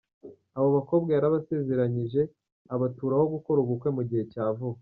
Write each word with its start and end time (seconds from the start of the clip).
Abo 0.57 0.69
bakobwa 0.77 1.09
yarabasezeranyije 1.13 2.21
abaturaho 2.75 3.25
gukora 3.33 3.59
ubukwe 3.61 3.89
mu 3.97 4.01
gihe 4.09 4.23
cya 4.33 4.45
vuba. 4.57 4.79